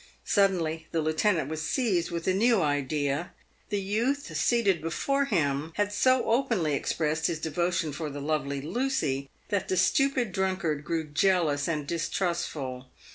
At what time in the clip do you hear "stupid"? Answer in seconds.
9.77-10.31